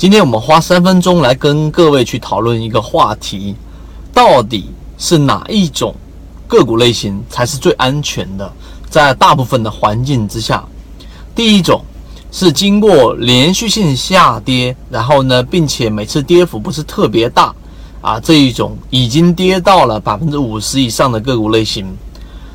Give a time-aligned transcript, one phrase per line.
[0.00, 3.54] 今天我们花三分钟来跟各位去讨论一个话题，
[4.14, 5.94] 到底是哪一种
[6.48, 8.50] 个股类型才是最安全的？
[8.88, 10.64] 在大部分的环境之下，
[11.34, 11.84] 第一种
[12.32, 17.54] 是经过连续性下跌，然后呢，并且每次跌幅不是特别大
[18.00, 21.94] 啊，这一种已经跌到了百分之五十以上的个股类型。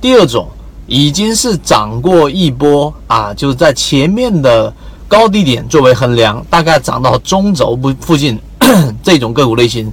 [0.00, 0.48] 第二种
[0.86, 4.72] 已经是涨过一波啊，就是在前面的
[5.08, 8.38] 高低点作为衡量，大概涨到中轴部附近
[9.02, 9.92] 这种个股类型，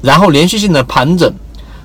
[0.00, 1.32] 然后连续性的盘整。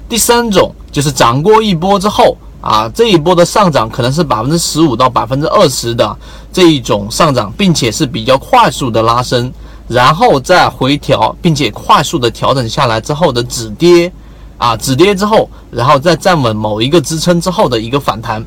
[0.10, 2.38] 第三种就是涨过一波之后。
[2.60, 6.18] 啊，这一波的上涨可能是百分之十五到百分之二十的
[6.52, 9.50] 这一种上涨，并且是比较快速的拉升，
[9.88, 14.12] 然后再回调，并且快速的调整下来之后的止跌，
[14.58, 18.44] 啊，止跌之后，然后再站稳某一个支撑之后的一个反弹，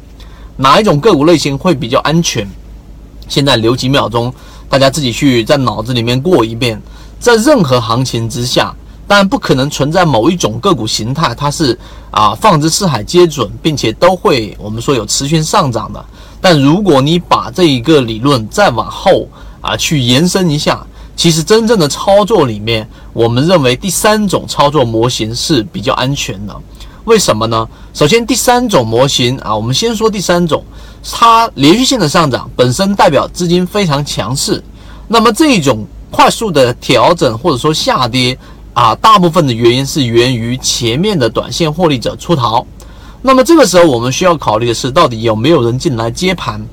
[0.56, 2.46] 哪一种个股类型会比较安全？
[3.30, 4.30] 现在留几秒钟，
[4.68, 6.78] 大家自己去在脑子里面过一遍，
[7.18, 8.74] 在任何行情之下。
[9.06, 11.76] 但不可能存在某一种个股形态，它是
[12.12, 16.04] 啊放之四海皆准，并且都会我们说有持续上涨的。
[16.40, 19.26] 但如果你把这一个理论再往后
[19.60, 20.86] 啊去延伸一下，
[21.16, 26.56] 其实真正的操作里面，我们认为第三种操作模型是比较安全的。
[27.04, 27.68] 为什么呢？
[27.92, 30.64] 首先，第三种模型啊，我们先说第三种，
[31.10, 34.62] 它连续性的上涨本身代表资金非常强势，
[35.08, 38.38] 那么这种快速的调整或者说下跌。
[38.72, 42.64] 啊，大部分的原因是源于前面的短线获利者出逃，
[43.20, 46.64] 那么这个时候我们需要考虑的是，到底有没有人进来接盘？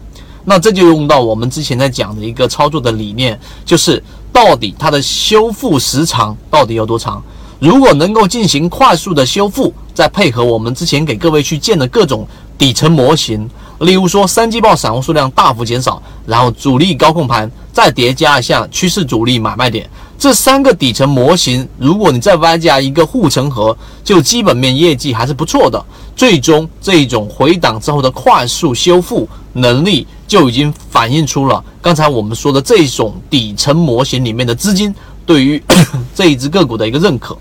[0.46, 7.22] 那这就用到我们之前在讲的一个操作的理念，就是到底它的修复时长到底有多长？
[7.60, 19.90] 如果能够进行快速的修复，再配合我们之前给各位去建的各种底层模型，例如说三季报散户数量大幅减少，然后主力高控盘，再叠加一下趋势主力买卖点。
[20.16, 25.84] 这三个底层模型，如果你再外加一个护城河，就基本面业绩还是不错的。
[26.16, 34.94] 最终这一种回档之后的快速修复能力，就已经反映出了刚才我们说的这种底层模型里面的资金
[35.26, 35.60] 对于
[36.14, 37.36] 这一只个股的一个认可。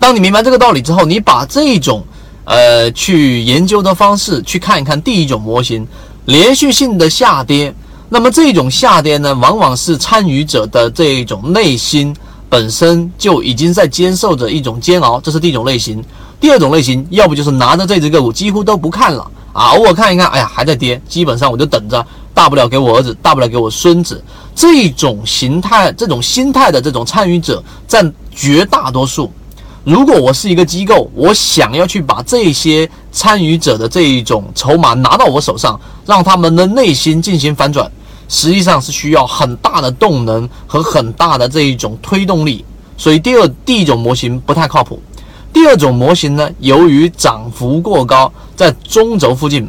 [0.00, 2.02] 当你明白这个道理之后，你把这种
[2.44, 5.86] 呃去研究的方式去看一看第一种模型，
[6.24, 7.72] 连续性的下跌。
[8.08, 12.16] 那么这种下跌呢，往往是参与者的这一种内心
[12.48, 16.02] 本身就已经在接受着一种煎熬，这是第一种类型。
[16.40, 24.24] 第二种类型，要不就是拿着这只个股几乎都不看了啊，偶尔看一看，哎呀还在跌，基本上我就等着，大不了给我儿子，大不了给我孙子。
[24.54, 29.30] 这种形态、这种心态的这种参与者占绝大多数。
[29.84, 37.90] 如果我是一个机构，我想要去把这些参与者的这一种筹码拿到我手上，让他们的内心进行反转。
[38.28, 42.64] 实际上是需要很大的动能和很大的这一种推动力，
[42.96, 45.02] 所以第二第一种模型不太靠谱。
[45.52, 49.68] 第二种模型呢，由于涨幅过高，在中轴附近，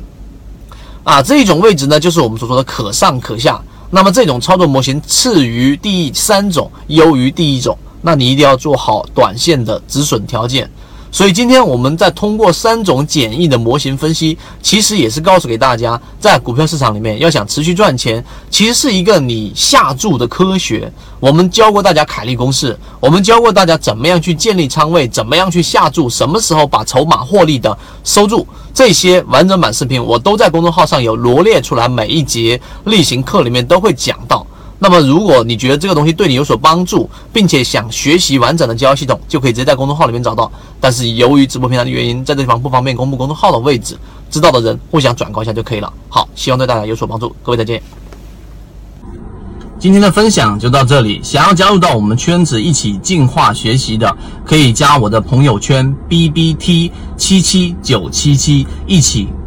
[1.03, 3.59] 啊这一种位置呢，就是我们所说的可上可下。
[3.89, 10.69] 那么这种操作模型次于第三种，优于第一种，那你一定要做好短线的止损条件。
[11.13, 20.90] 所以今天我们在通过三种简易的模型分析，其实也是告诉给大家，在股票市场里面要想持续赚钱，其实是一个你下注的科学。
[21.19, 34.47] 我们教过大家凯利公式，我们教过大家怎么样去建立仓位，怎么样去下注，什么时候把筹码获利的收住，这些完整版视频我都在公众号上有罗列出来，每一节例行课里面都会讲到。
[34.83, 40.51] 那么，如果你觉得这个东西对你有所帮助，并且想学习完整的交易系统，就可以直接在公众号里面找到。
[40.79, 43.95] 但是由于直播平台的原因，在这地方不方便公布公众号的位置，
[44.31, 45.93] 知道的人互相转告一下就可以了。
[46.09, 47.79] 好，希望对大家有所帮助，各位再见。
[49.77, 59.27] 今天的分享就到这里，想要加入到我们圈子一起进化学习的，可以加我的朋友圈 B B T 七七九七七一起。